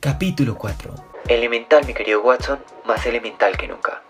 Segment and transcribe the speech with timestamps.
[0.00, 0.94] Capítulo 4.
[1.28, 4.00] Elemental, mi querido Watson, más elemental que nunca.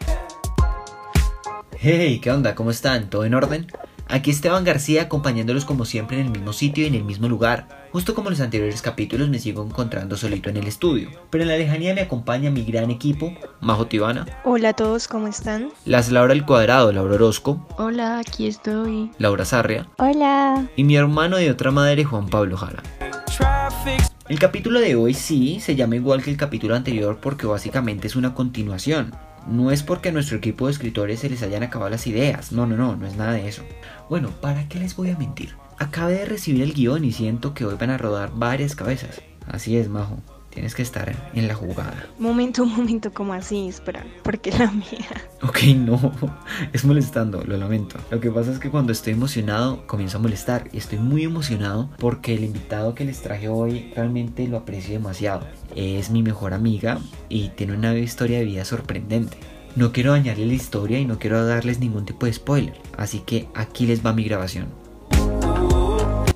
[1.78, 2.54] Hey, ¿qué onda?
[2.54, 3.08] ¿Cómo están?
[3.08, 3.66] ¿Todo en orden?
[4.06, 7.88] Aquí Esteban García acompañándolos como siempre en el mismo sitio y en el mismo lugar.
[7.90, 11.48] Justo como en los anteriores capítulos me sigo encontrando solito en el estudio, pero en
[11.48, 13.32] la lejanía me acompaña mi gran equipo,
[13.62, 14.26] Majo Tibana.
[14.44, 15.70] Hola a todos, ¿cómo están?
[15.86, 17.66] Las Laura al cuadrado, Laura Orozco.
[17.78, 19.10] Hola, aquí estoy.
[19.16, 19.88] Laura Sarria.
[19.96, 20.68] Hola.
[20.76, 22.82] Y mi hermano de otra madre, Juan Pablo Jara.
[24.28, 28.14] El capítulo de hoy sí se llama igual que el capítulo anterior porque básicamente es
[28.14, 29.14] una continuación.
[29.46, 32.66] No es porque a nuestro equipo de escritores se les hayan acabado las ideas, no,
[32.66, 33.62] no, no, no es nada de eso.
[34.10, 35.54] Bueno, ¿para qué les voy a mentir?
[35.78, 39.22] Acabé de recibir el guion y siento que hoy van a rodar varias cabezas.
[39.46, 40.20] Así es, Majo.
[40.50, 42.06] Tienes que estar en la jugada.
[42.18, 43.68] Momento, momento, ¿cómo así?
[43.68, 45.06] Espera, porque la mía.
[45.42, 46.12] Ok, no,
[46.72, 47.96] es molestando, lo lamento.
[48.10, 51.90] Lo que pasa es que cuando estoy emocionado comienzo a molestar y estoy muy emocionado
[51.98, 55.46] porque el invitado que les traje hoy realmente lo aprecio demasiado.
[55.76, 59.36] Es mi mejor amiga y tiene una historia de vida sorprendente.
[59.76, 63.48] No quiero dañarle la historia y no quiero darles ningún tipo de spoiler, así que
[63.54, 64.87] aquí les va mi grabación.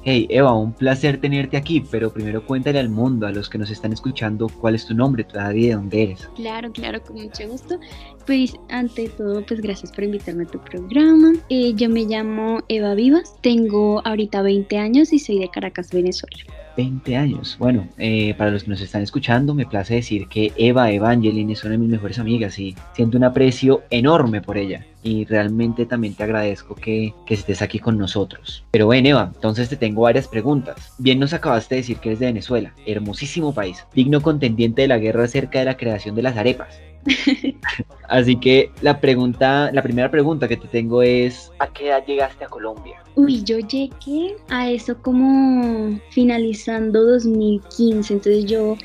[0.05, 3.71] Hey Eva, un placer tenerte aquí, pero primero cuéntale al mundo, a los que nos
[3.71, 6.29] están escuchando, cuál es tu nombre, tu edad y de dónde eres.
[6.35, 7.79] Claro, claro, con mucho gusto.
[8.27, 11.35] Pues ante todo, pues gracias por invitarme a tu programa.
[11.51, 16.37] Eh, yo me llamo Eva Vivas, tengo ahorita 20 años y soy de Caracas, Venezuela.
[16.77, 17.57] 20 años.
[17.59, 21.63] Bueno, eh, para los que nos están escuchando, me place decir que Eva Evangeline es
[21.65, 24.87] una de mis mejores amigas y siento un aprecio enorme por ella.
[25.03, 28.65] Y realmente también te agradezco que, que estés aquí con nosotros.
[28.71, 30.95] Pero bueno, Eva, entonces te tengo varias preguntas.
[30.99, 34.99] Bien nos acabaste de decir que eres de Venezuela, hermosísimo país, digno contendiente de la
[34.99, 36.81] guerra acerca de la creación de las arepas.
[38.09, 42.45] Así que la pregunta, la primera pregunta que te tengo es, ¿a qué edad llegaste
[42.45, 43.03] a Colombia?
[43.15, 48.77] Uy, yo llegué a eso como finalizando 2015, entonces yo,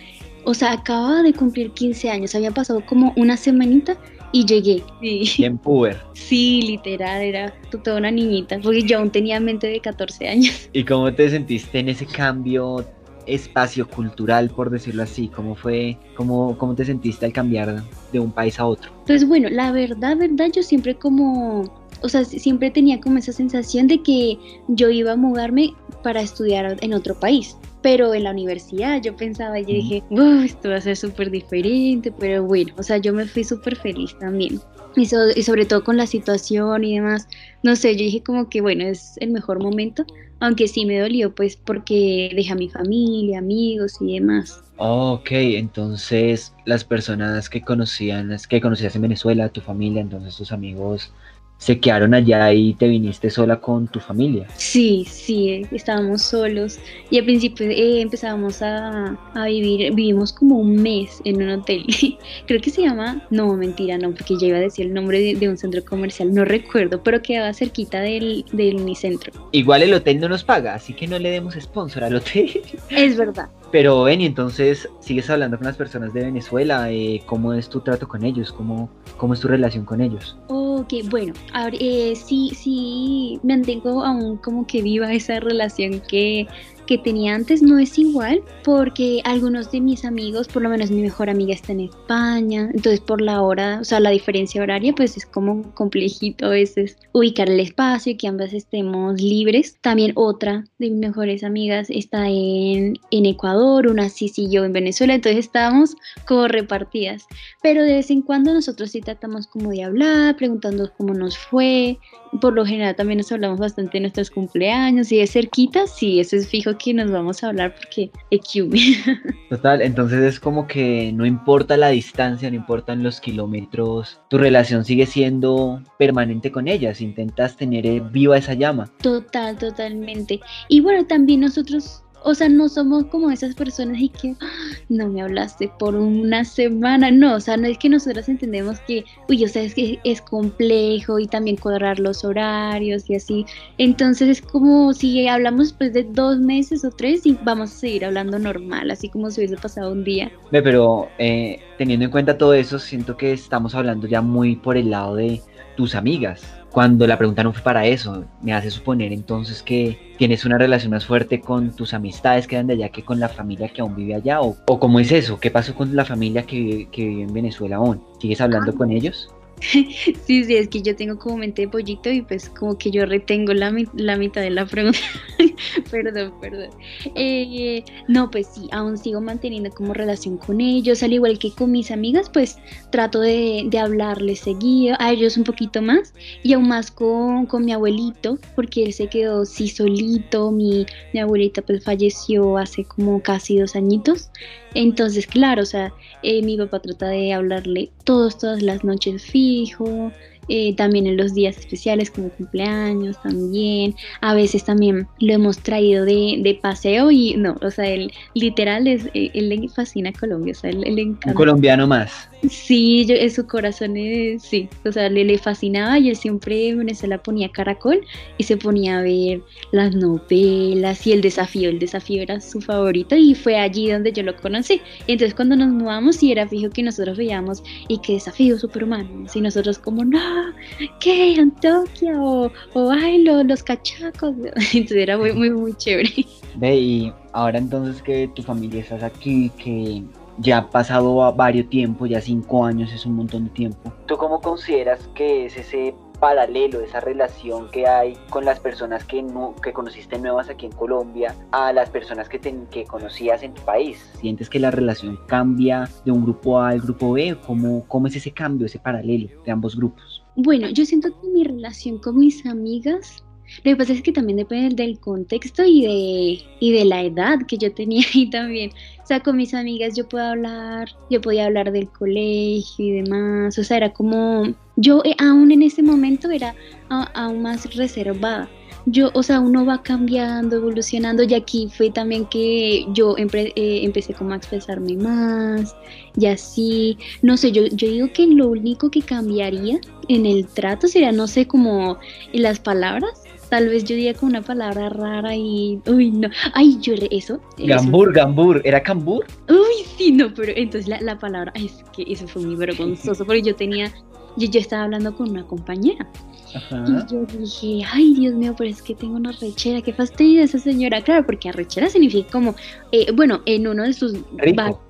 [0.46, 3.98] o sea, acababa de cumplir 15 años, había pasado como una semanita
[4.32, 4.84] y llegué.
[5.02, 5.44] Sí.
[5.44, 5.98] en puber.
[6.14, 7.54] Sí, literal, era
[7.84, 10.70] toda una niñita, porque yo aún tenía mente de 14 años.
[10.74, 12.86] ¿Y cómo te sentiste en ese cambio
[13.28, 15.28] espacio cultural, por decirlo así?
[15.28, 18.92] ¿Cómo fue, cómo, cómo te sentiste al cambiar de un país a otro?
[19.06, 21.64] Pues bueno, la verdad, verdad, yo siempre como,
[22.02, 24.38] o sea, siempre tenía como esa sensación de que
[24.68, 25.74] yo iba a mudarme
[26.04, 27.56] para estudiar en otro país.
[27.82, 30.04] Pero en la universidad yo pensaba, yo dije,
[30.44, 34.18] esto va a ser súper diferente, pero bueno, o sea, yo me fui súper feliz
[34.20, 34.60] también.
[34.96, 37.28] Y, y sobre todo con la situación y demás,
[37.62, 40.06] no sé, yo dije como que bueno, es el mejor momento
[40.40, 44.64] aunque sí me dolió pues porque dejé a mi familia, amigos y demás.
[44.78, 51.12] ok, entonces las personas que conocían, que conocías en Venezuela, tu familia, entonces tus amigos
[51.58, 54.48] se quedaron allá y te viniste sola con tu familia.
[54.56, 56.80] Sí, sí, estábamos solos
[57.10, 61.86] y al principio eh, empezábamos a, a, vivir, vivimos como un mes en un hotel,
[62.48, 65.48] creo que se llama, no, mentira, no, porque ya iba a decir el nombre de,
[65.48, 69.32] un centro comercial, no recuerdo, pero quedaba cerquita del, del unicentro.
[69.52, 72.50] Igual el hotel no nos paga, así que no le demos sponsor al hotel.
[72.90, 73.50] Es verdad.
[73.72, 77.82] Pero ven, y entonces sigues hablando con las personas de Venezuela, eh, ¿cómo es tu
[77.82, 78.52] trato con ellos?
[78.52, 80.38] ¿Cómo, ¿Cómo es tu relación con ellos?
[80.48, 81.34] Ok, bueno,
[81.74, 86.48] eh, sí, sí, mantengo aún como que viva esa relación que
[86.88, 91.02] que tenía antes no es igual porque algunos de mis amigos, por lo menos mi
[91.02, 95.18] mejor amiga está en España, entonces por la hora, o sea, la diferencia horaria pues
[95.18, 99.78] es como complejito a veces ubicar el espacio y que ambas estemos libres.
[99.82, 105.14] También otra de mis mejores amigas está en, en Ecuador, una sí siguió en Venezuela,
[105.14, 107.28] entonces estábamos como repartidas,
[107.62, 112.00] pero de vez en cuando nosotros sí tratamos como de hablar, preguntando cómo nos fue,
[112.40, 116.36] por lo general también nos hablamos bastante de nuestros cumpleaños y de cerquita, sí, eso
[116.36, 118.80] es fijo que nos vamos a hablar porque equiume.
[119.50, 124.86] Total, entonces es como que no importa la distancia, no importan los kilómetros, tu relación
[124.86, 128.92] sigue siendo permanente con ellas, intentas tener eh, viva esa llama.
[129.02, 130.40] Total, totalmente.
[130.68, 135.08] Y bueno, también nosotros o sea, no somos como esas personas y que ah, no
[135.08, 137.10] me hablaste por una semana.
[137.10, 140.22] No, o sea, no es que nosotros entendemos que, uy, o sea, es que es
[140.22, 143.46] complejo y también cuadrar los horarios y así.
[143.78, 148.04] Entonces es como si hablamos después de dos meses o tres y vamos a seguir
[148.04, 150.30] hablando normal, así como si hubiese pasado un día.
[150.52, 154.90] Pero eh, teniendo en cuenta todo eso, siento que estamos hablando ya muy por el
[154.92, 155.42] lado de
[155.76, 156.44] tus amigas.
[156.72, 160.92] Cuando la pregunta no fue para eso, me hace suponer entonces que tienes una relación
[160.92, 163.96] más fuerte con tus amistades que eran de allá que con la familia que aún
[163.96, 167.78] vive allá, o, cómo es eso, qué pasó con la familia que, vive en Venezuela
[167.78, 169.30] aún, ¿sigues hablando con ellos?
[170.26, 173.06] Sí, sí, es que yo tengo como mente de pollito y pues como que yo
[173.06, 175.00] retengo la, la mitad de la pregunta.
[175.92, 176.70] perdón, perdón.
[177.16, 181.72] Eh, no, pues sí, aún sigo manteniendo como relación con ellos, al igual que con
[181.72, 182.58] mis amigas, pues
[182.92, 186.14] trato de, de hablarles seguido, a ellos un poquito más
[186.44, 191.20] y aún más con, con, mi abuelito, porque él se quedó sí solito, mi, mi
[191.20, 194.30] abuelita pues falleció hace como casi dos añitos.
[194.74, 200.12] Entonces, claro, o sea, eh, mi papá trata de hablarle todos, todas las noches fijo,
[200.48, 203.96] eh, también en los días especiales como cumpleaños también.
[204.22, 208.88] A veces también lo hemos traído de, de paseo y no, o sea, él literal
[208.88, 211.30] es, eh, él, le fascina Colombia, o sea, él, le encanta.
[211.30, 212.30] Un colombiano más.
[212.50, 216.70] Sí, yo, en su corazón es, sí, o sea, le, le fascinaba y él siempre
[216.70, 218.00] en Venezuela ponía caracol
[218.38, 219.42] y se ponía a ver
[219.72, 224.24] las novelas y el desafío, el desafío era su favorito y fue allí donde yo
[224.24, 224.82] lo conocí.
[225.08, 229.42] Entonces cuando nos mudamos y era fijo que nosotros veíamos y qué desafío superhumano, y
[229.42, 230.20] nosotros como, no,
[231.00, 231.36] ¿qué?
[231.40, 234.36] Antioquia o, o ay, los cachacos.
[234.74, 236.26] Entonces era muy, muy, muy chévere.
[236.56, 240.04] Ve, y ahora entonces que tu familia estás aquí, que
[240.40, 243.94] ya ha pasado varios tiempo, ya cinco años es un montón de tiempo.
[244.08, 249.22] ¿Tú cómo consideras que es ese paralelo, esa relación que hay con las personas que,
[249.22, 253.54] no, que conociste nuevas aquí en Colombia a las personas que, te, que conocías en
[253.54, 254.12] tu país?
[254.20, 257.38] ¿Sientes que la relación cambia de un grupo A al grupo B?
[257.46, 260.24] ¿Cómo, ¿Cómo es ese cambio, ese paralelo de ambos grupos?
[260.38, 263.24] Bueno, yo siento que mi relación con mis amigas
[263.64, 267.40] lo que pasa es que también depende del contexto y de, y de la edad
[267.48, 268.72] que yo tenía ahí también.
[269.02, 273.58] O sea, con mis amigas yo puedo hablar, yo podía hablar del colegio y demás.
[273.58, 274.44] O sea, era como,
[274.76, 276.56] yo eh, aún en ese momento era
[276.90, 278.50] aún más reservada.
[278.90, 284.14] Yo, o sea, uno va cambiando, evolucionando y aquí fue también que yo eh, empecé
[284.14, 285.76] como a expresarme más
[286.18, 290.88] y así, no sé, yo, yo digo que lo único que cambiaría en el trato
[290.88, 291.98] sería, no sé, como
[292.32, 295.80] en las palabras, Tal vez yo diría con una palabra rara y.
[295.86, 296.30] Uy, no.
[296.54, 297.40] Ay, yo eso.
[297.58, 298.62] Gambur, gambur.
[298.66, 299.26] ¿Era cambur?
[299.48, 301.54] Uy, sí, no, pero entonces la, la palabra.
[301.56, 303.94] Es que eso fue muy vergonzoso porque yo tenía.
[304.38, 306.10] Yo, yo estaba hablando con una compañera.
[306.56, 306.86] Ajá.
[306.88, 310.60] Y yo dije, ay Dios mío, pero es que tengo una rechera, qué fastidio esa
[310.60, 311.02] señora.
[311.02, 312.56] Claro, porque arrechera significa como,
[312.92, 314.14] eh, bueno, en uno de sus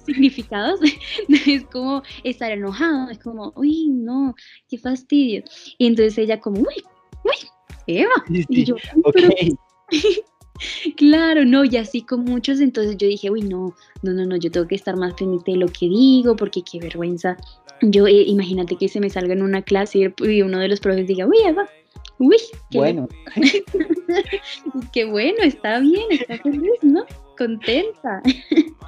[0.06, 0.80] significados
[1.48, 4.36] es como estar enojado, es como, uy, no,
[4.70, 5.44] qué fastidio.
[5.78, 6.84] Y entonces ella como, uy,
[7.24, 7.50] uy,
[7.88, 8.24] Eva.
[8.30, 8.76] Y yo,
[10.96, 14.52] claro, no, y así con muchos, entonces yo dije, uy, no, no, no, no, yo
[14.52, 17.38] tengo que estar más pendiente de lo que digo, porque qué vergüenza.
[17.82, 21.08] Yo, eh, imagínate que se me salga en una clase y uno de los profes
[21.08, 21.70] diga, uy, Eva,
[22.18, 22.38] uy,
[22.72, 23.08] qué bueno.
[24.94, 27.06] qué bueno, está bien, está feliz, ¿no?
[27.38, 28.22] Contenta.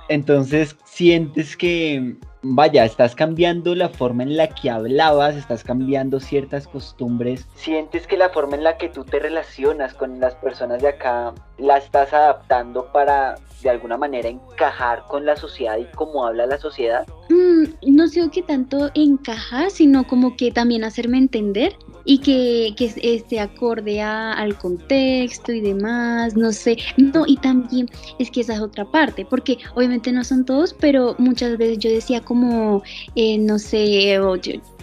[0.10, 6.68] Entonces, sientes que vaya, estás cambiando la forma en la que hablabas, estás cambiando ciertas
[6.68, 7.48] costumbres.
[7.56, 11.34] ¿Sientes que la forma en la que tú te relacionas con las personas de acá
[11.58, 16.58] la estás adaptando para de alguna manera encajar con la sociedad y cómo habla la
[16.58, 17.06] sociedad?
[17.30, 21.76] Mm, no sé qué tanto encajar, sino como que también hacerme entender
[22.10, 26.76] y que, que esté acorde al contexto y demás, no sé.
[26.98, 31.16] No, y también es que esa es otra parte, porque obviamente no son todos, pero
[31.20, 32.82] muchas veces yo decía como,
[33.14, 34.18] eh, no sé,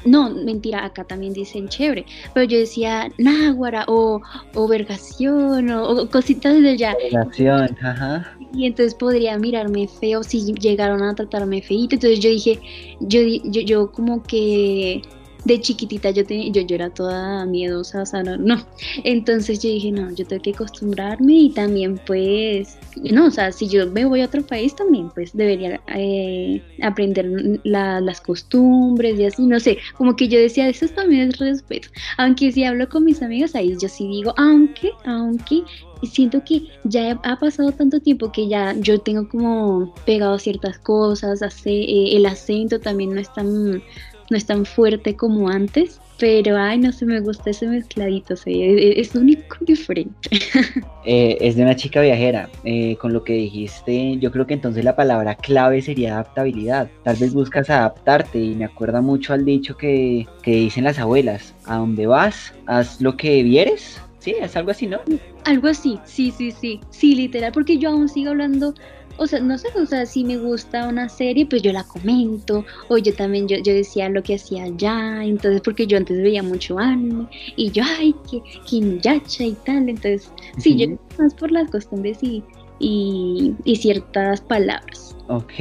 [0.05, 4.21] no, mentira, acá también dicen chévere, pero yo decía náguara o,
[4.55, 6.95] o vergación o, cositas de ya.
[6.95, 8.37] Vergación, ajá.
[8.55, 11.97] Y entonces podría mirarme feo si llegaron a tratarme feito.
[11.97, 12.61] Entonces yo dije,
[13.01, 15.03] yo, yo, yo como que
[15.45, 18.67] de chiquitita yo, tenía, yo, yo era toda miedosa, o sea, no, no.
[19.05, 23.69] Entonces yo dije, no, yo tengo que acostumbrarme y también pues, no, o sea, si
[23.69, 27.27] yo me voy a otro país también, pues debería eh, aprender
[27.65, 31.89] las costumbres y así, no sé, como que yo decía, eso también es respeto.
[32.19, 35.63] Aunque si hablo con mis amigos, ahí yo sí digo, aunque, aunque
[36.03, 41.43] siento que ya ha pasado tanto tiempo que ya yo tengo como pegado ciertas cosas,
[41.43, 43.83] hace, eh, el acento también no es tan
[44.31, 48.39] no es tan fuerte como antes, pero ay, no sé, me gusta ese mezcladito, o
[48.47, 50.31] es, único y diferente.
[51.09, 54.85] Eh, es de una chica viajera, eh, con lo que dijiste, yo creo que entonces
[54.85, 56.91] la palabra clave sería adaptabilidad.
[57.05, 61.55] Tal vez buscas adaptarte y me acuerda mucho al dicho que, que dicen las abuelas,
[61.65, 64.01] a donde vas, haz lo que vieres.
[64.19, 64.99] Sí, es algo así, ¿no?
[65.45, 68.75] Algo así, sí, sí, sí, sí, literal, porque yo aún sigo hablando
[69.19, 72.65] o sea, no sé, o sea, si me gusta una serie, pues yo la comento,
[72.89, 76.43] o yo también, yo, yo decía lo que hacía allá, entonces, porque yo antes veía
[76.43, 81.71] mucho anime, y yo, ay, que, que y tal, entonces, sí, yo más por las
[81.71, 82.43] costumbres y,
[82.79, 85.17] y, y ciertas palabras.
[85.29, 85.55] Ok,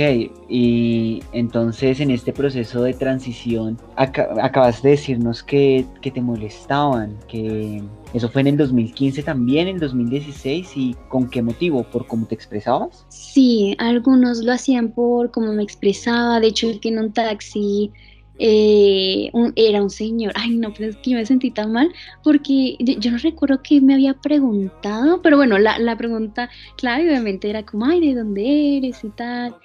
[0.48, 7.17] y entonces en este proceso de transición aca- acabas de decirnos que, que te molestaban,
[7.27, 7.81] que
[8.13, 11.84] eso fue en el 2015 también, en 2016, y ¿con qué motivo?
[11.84, 13.05] ¿Por cómo te expresabas?
[13.10, 17.91] Sí, algunos lo hacían por cómo me expresaba, de hecho que en un taxi
[18.38, 21.92] eh, un- era un señor, ay no, pero es que yo me sentí tan mal
[22.24, 27.08] porque yo, yo no recuerdo que me había preguntado, pero bueno, la, la pregunta clave
[27.10, 29.56] obviamente era como, ay, ¿de dónde eres y tal?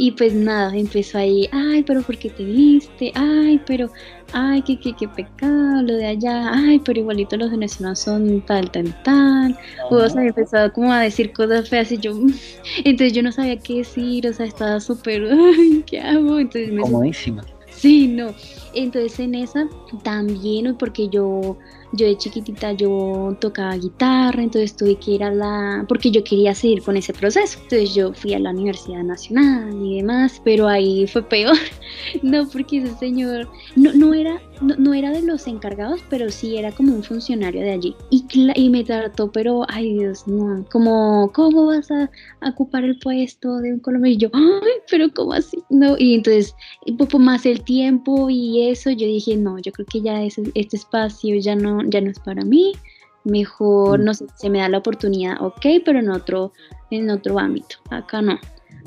[0.00, 3.10] Y pues nada, empezó ahí, ay, pero ¿por qué te viste?
[3.16, 3.90] Ay, pero,
[4.30, 8.70] ay, qué, qué, qué pecado, lo de allá, ay, pero igualito los venezolanos son tal,
[8.70, 9.56] tal, tal.
[9.88, 12.12] O sea, empezaba como a decir cosas feas y yo,
[12.84, 16.38] entonces yo no sabía qué decir, o sea, estaba súper, ay, ¿qué hago?
[16.38, 17.44] Entonces me Comodísima.
[17.78, 18.34] Sí, no.
[18.78, 19.68] Entonces en esa
[20.04, 21.58] también, porque yo,
[21.92, 26.54] yo de chiquitita yo tocaba guitarra, entonces tuve que ir a la, porque yo quería
[26.54, 27.58] seguir con ese proceso.
[27.62, 31.56] Entonces yo fui a la Universidad Nacional y demás, pero ahí fue peor.
[32.22, 36.56] No, porque ese señor no, no era, no, no era de los encargados, pero sí
[36.56, 37.96] era como un funcionario de allí.
[38.10, 42.10] Y, y me trató, pero, ay Dios, no, como, ¿cómo vas a,
[42.46, 44.14] ocupar el puesto de un colombiano?
[44.14, 45.58] Y yo, ay, pero ¿cómo así?
[45.70, 46.54] No, y entonces
[46.84, 50.76] y poco más el tiempo y eso, yo dije, no, yo creo que ya este
[50.76, 52.72] espacio ya no, ya no es para mí,
[53.24, 54.04] mejor, Mm.
[54.04, 56.52] no sé, se me da la oportunidad, ok, pero en otro,
[56.90, 58.38] en otro ámbito, acá no,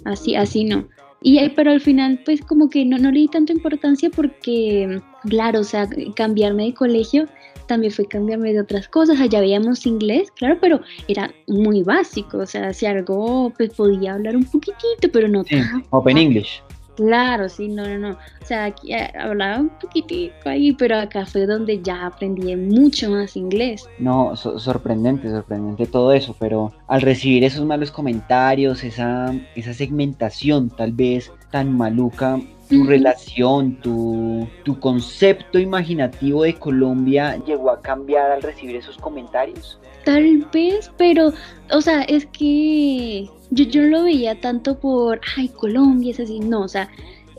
[0.05, 0.85] así, así no.
[1.23, 4.99] Y ahí, pero al final, pues como que no, no le di tanta importancia porque,
[5.29, 7.27] claro, o sea, cambiarme de colegio
[7.67, 9.19] también fue cambiarme de otras cosas.
[9.21, 12.39] Allá veíamos inglés, claro, pero era muy básico.
[12.39, 15.87] O sea, si algo, pues podía hablar un poquitito, pero no Sí, tanto.
[15.91, 16.61] Open English.
[16.95, 18.09] Claro, sí, no, no, no.
[18.11, 23.09] O sea, aquí eh, hablaba un poquitico ahí, pero acá fue donde ya aprendí mucho
[23.09, 23.83] más inglés.
[23.97, 30.69] No, so- sorprendente, sorprendente todo eso, pero al recibir esos malos comentarios, esa, esa segmentación
[30.69, 32.39] tal vez tan maluca,
[32.71, 39.77] tu relación, tu, tu concepto imaginativo de Colombia llegó a cambiar al recibir esos comentarios.
[40.05, 41.33] Tal vez, pero,
[41.71, 46.61] o sea, es que yo, yo lo veía tanto por, ay, Colombia es así, no,
[46.61, 46.89] o sea,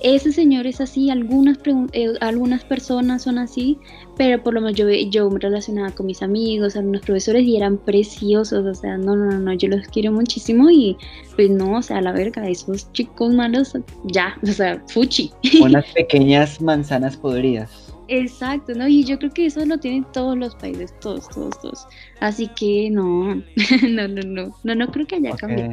[0.01, 1.59] ese señor es así, algunas,
[1.93, 3.79] eh, algunas personas son así,
[4.17, 7.79] pero por lo menos yo, yo me relacionaba con mis amigos, algunos profesores y eran
[7.79, 10.97] preciosos, o sea, no, no, no, yo los quiero muchísimo y
[11.37, 13.73] pues no, o sea, la verga, esos chicos malos,
[14.05, 15.31] ya, o sea, fuchi.
[15.61, 17.93] Unas pequeñas manzanas podridas.
[18.09, 18.87] Exacto, ¿no?
[18.89, 21.87] Y yo creo que eso lo tienen todos los países, todos, todos, todos.
[22.21, 23.37] Así que no,
[23.89, 25.41] no, no, no, no, no creo que haya Ok.
[25.41, 25.73] cambiado.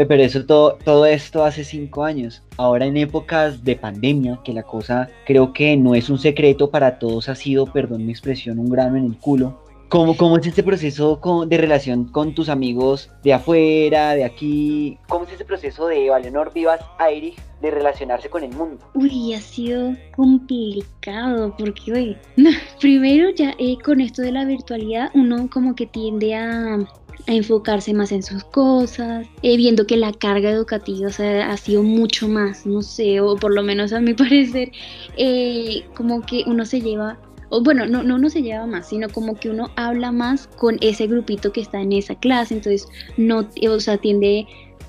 [0.00, 2.42] Eh, Pero eso todo, todo esto hace cinco años.
[2.56, 6.98] Ahora en épocas de pandemia, que la cosa creo que no es un secreto para
[6.98, 9.62] todos, ha sido, perdón mi expresión, un grano en el culo.
[9.90, 14.96] ¿Cómo, cómo es este proceso de relación con tus amigos de afuera, de aquí?
[15.08, 18.78] ¿Cómo es ese proceso de Valenor Vivas Airich de relacionarse con el mundo?
[18.94, 22.18] Uy, ha sido complicado porque, oye,
[22.80, 26.78] primero ya eh, con esto de la virtualidad uno como que tiende a,
[27.26, 31.82] a enfocarse más en sus cosas, eh, viendo que la carga educativa o ha sido
[31.82, 34.72] mucho más, no sé, o por lo menos a mi parecer,
[35.16, 37.18] eh, como que uno se lleva
[37.50, 40.78] o bueno, no, no uno se lleva más, sino como que uno habla más con
[40.80, 44.46] ese grupito que está en esa clase, entonces no, o sea, tiende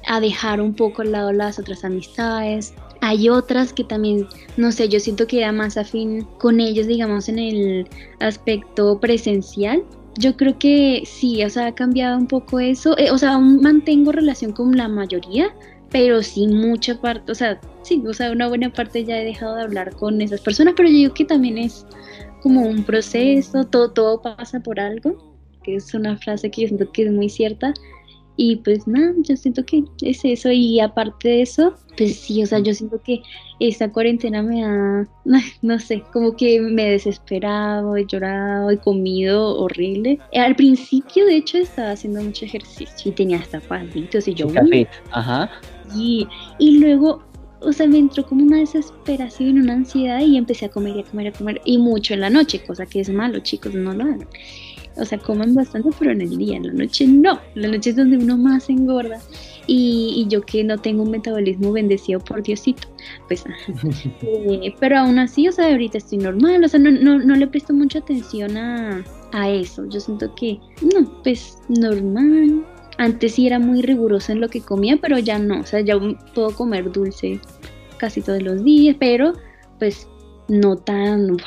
[0.07, 2.73] a dejar un poco al lado las otras amistades.
[3.01, 7.29] Hay otras que también, no sé, yo siento que era más afín con ellos, digamos,
[7.29, 9.83] en el aspecto presencial.
[10.17, 12.97] Yo creo que sí, o sea, ha cambiado un poco eso.
[12.97, 15.53] Eh, o sea, aún mantengo relación con la mayoría,
[15.89, 19.55] pero sí mucha parte, o sea, sí, o sea, una buena parte ya he dejado
[19.55, 21.85] de hablar con esas personas, pero yo digo que también es
[22.41, 26.91] como un proceso, todo, todo pasa por algo, que es una frase que yo siento
[26.91, 27.73] que es muy cierta.
[28.37, 30.51] Y pues nada, yo siento que es eso.
[30.51, 33.21] Y aparte de eso, pues sí, o sea, yo siento que
[33.59, 35.07] esta cuarentena me ha,
[35.61, 40.17] no sé, como que me he desesperado, he llorado, he comido horrible.
[40.33, 44.63] Al principio, de hecho, estaba haciendo mucho ejercicio y tenía hasta palitos y yo, Chica
[44.63, 45.51] "Uy, fit, Ajá.
[45.95, 47.21] y, y luego,
[47.59, 51.03] o sea, me entró como una desesperación, una ansiedad y empecé a comer y a
[51.03, 53.93] comer y a comer y mucho en la noche, cosa que es malo, chicos, no
[53.93, 54.27] lo hagan.
[54.97, 57.39] O sea, coman bastante, pero en el día, en la noche no.
[57.55, 59.19] La noche es donde uno más engorda.
[59.67, 62.87] Y, y yo que no tengo un metabolismo bendecido por Diosito,
[63.27, 63.43] pues.
[64.23, 67.47] Eh, pero aún así, o sea, ahorita estoy normal, o sea, no, no, no le
[67.47, 69.85] presto mucha atención a, a eso.
[69.89, 70.59] Yo siento que,
[70.93, 72.65] no, pues normal.
[72.97, 75.99] Antes sí era muy rigurosa en lo que comía, pero ya no, o sea, ya
[76.35, 77.39] puedo comer dulce
[77.97, 79.33] casi todos los días, pero
[79.79, 80.07] pues
[80.47, 81.37] no tan,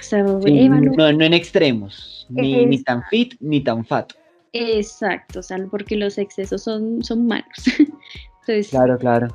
[0.00, 2.26] o sea, Sí, Eva, no- no, en extremos.
[2.30, 4.12] Ni, tan fit ni tan fat.
[4.52, 7.46] Exacto, o sea, porque los excesos son, son malos.
[8.40, 9.28] Entonces, Claro, claro.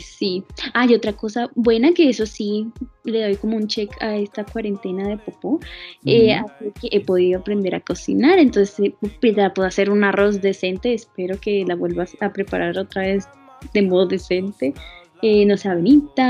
[0.00, 0.44] sí.
[0.74, 2.68] Hay otra cosa buena que eso sí
[3.04, 5.58] le doy como un check a esta cuarentena de popó.
[6.04, 6.40] eh,
[6.80, 10.94] que he podido aprender a cocinar, entonces eh, pues, ya puedo hacer un arroz decente.
[10.94, 13.28] Espero que la vuelvas a preparar otra vez
[13.72, 14.74] de modo decente.
[15.26, 15.70] Eh, no sé,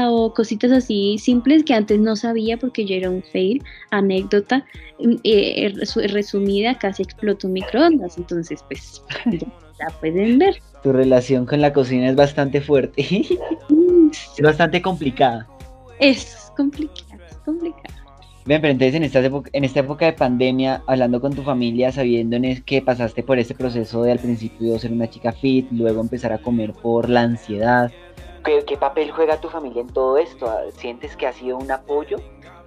[0.09, 3.61] o cositas así simples que antes no sabía porque yo era un fail.
[3.91, 4.65] Anécdota
[5.01, 9.49] mm, eh, resu- resumida, casi explotó un microondas, entonces pues ya
[9.81, 10.63] la pueden ver.
[10.85, 13.03] Tu relación con la cocina es bastante fuerte.
[14.13, 15.49] es bastante complicada.
[15.99, 17.95] Es complicado, es complicado.
[18.47, 21.91] Ven, pero entonces en esta, época, en esta época de pandemia, hablando con tu familia,
[21.91, 25.67] sabiendo en es- que pasaste por este proceso de al principio ser una chica fit,
[25.73, 27.91] luego empezar a comer por la ansiedad.
[28.45, 30.51] ¿Qué, qué papel juega tu familia en todo esto?
[30.77, 32.19] ¿Sientes que ha sido un apoyo?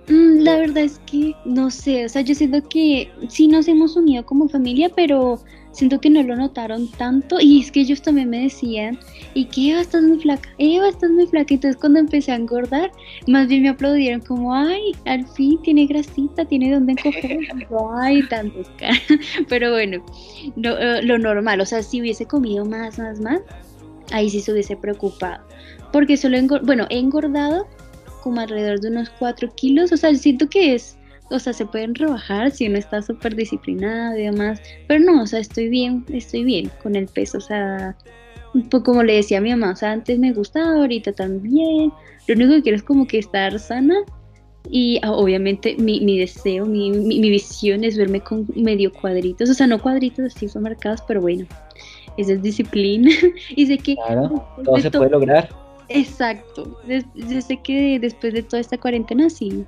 [0.07, 3.95] Mm, La verdad es que no sé, o sea, yo siento que sí nos hemos
[3.95, 5.39] unido como familia, pero
[5.71, 7.37] siento que no lo notaron tanto.
[7.39, 8.97] Y es que ellos también me decían,
[9.33, 12.91] y que Eva estás muy flaca, Eva estás muy flaca, entonces cuando empecé a engordar,
[13.27, 16.95] más bien me aplaudieron como, ay, al fin tiene grasita, tiene donde
[17.69, 19.01] yo, ay, tantos caras,
[19.49, 20.03] pero bueno,
[20.55, 23.41] no, eh, lo normal, o sea, si hubiese comido más, más, más,
[24.11, 25.43] ahí sí se hubiese preocupado,
[25.91, 27.67] porque solo, bueno, he engordado
[28.27, 29.91] como alrededor de unos 4 kilos.
[29.93, 30.97] O sea, siento que es,
[31.29, 34.61] o sea, se pueden rebajar si uno está súper disciplinado y demás.
[34.87, 37.37] Pero no, o sea, estoy bien, estoy bien con el peso.
[37.37, 37.95] O sea,
[38.69, 41.93] pues como le decía a mi mamá, o sea, antes me gustaba, ahorita también.
[42.27, 43.95] Lo único que quiero es como que estar sana.
[44.69, 49.49] Y ah, obviamente mi, mi deseo, mi, mi, mi visión es verme con medio cuadritos.
[49.49, 51.45] O sea, no cuadritos así son marcados, pero bueno.
[52.17, 53.11] Esa es disciplina.
[53.55, 55.49] y sé que Claro, todo se puede lograr.
[55.89, 56.79] Exacto.
[56.87, 59.65] Yo sé que después de toda esta cuarentena sí,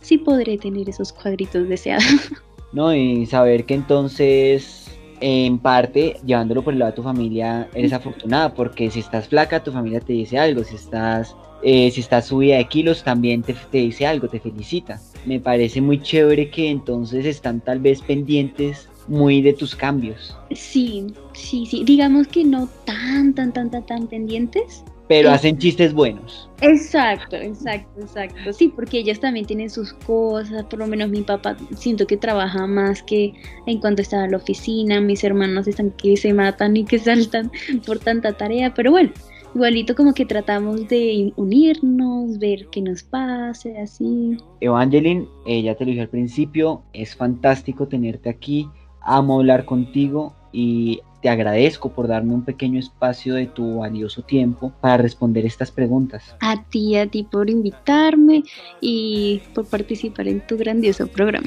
[0.00, 2.04] sí podré tener esos cuadritos deseados.
[2.72, 2.94] ¿no?
[2.94, 8.54] Y saber que entonces, en parte, llevándolo por el lado de tu familia, eres afortunada,
[8.54, 12.56] porque si estás flaca, tu familia te dice algo, si estás, eh, si estás subida
[12.56, 15.00] de kilos, también te, te dice algo, te felicita.
[15.26, 21.06] Me parece muy chévere que entonces están tal vez pendientes muy de tus cambios, Sí,
[21.34, 21.84] sí, sí.
[21.84, 24.84] Digamos que no tan, tan, tan, tan, tan pendientes.
[25.08, 25.34] pero Sí.
[25.34, 26.48] hacen chistes buenos.
[26.62, 28.52] Exacto, exacto, exacto.
[28.52, 30.64] Sí, porque ellas también tienen sus cosas.
[30.64, 33.34] Por lo menos mi papá siento que trabaja más que
[33.66, 35.00] en cuanto estaba en la oficina.
[35.02, 37.50] Mis hermanos están que se matan y que saltan
[37.84, 38.72] por tanta tarea.
[38.72, 39.10] Pero bueno,
[39.54, 44.38] igualito como que tratamos de unirnos, ver qué nos pase, así.
[44.60, 48.66] Evangeline, eh, ya te lo dije al principio, es fantástico tenerte aquí,
[49.02, 54.72] amo hablar contigo y te agradezco por darme un pequeño espacio de tu valioso tiempo
[54.80, 56.34] para responder estas preguntas.
[56.40, 58.42] A ti, a ti por invitarme
[58.80, 61.46] y por participar en tu grandioso programa.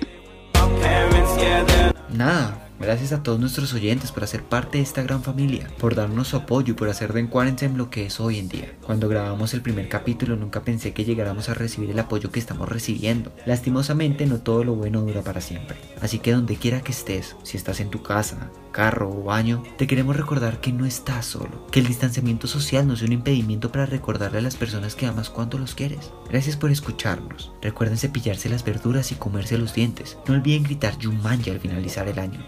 [2.13, 6.29] Nada, gracias a todos nuestros oyentes por hacer parte de esta gran familia, por darnos
[6.29, 8.73] su apoyo y por hacer de Quarantine lo que es hoy en día.
[8.85, 12.69] Cuando grabamos el primer capítulo nunca pensé que llegáramos a recibir el apoyo que estamos
[12.69, 13.31] recibiendo.
[13.45, 15.77] Lastimosamente no todo lo bueno dura para siempre.
[16.01, 19.87] Así que donde quiera que estés, si estás en tu casa, carro o baño, te
[19.87, 23.85] queremos recordar que no estás solo, que el distanciamiento social no es un impedimento para
[23.85, 26.11] recordarle a las personas que amas cuánto los quieres.
[26.29, 27.53] Gracias por escucharnos.
[27.61, 30.17] Recuerden cepillarse las verduras y comerse los dientes.
[30.27, 32.41] No olviden gritar Yumanji al finalizar el año.